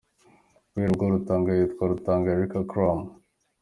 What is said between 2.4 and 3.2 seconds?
Akram.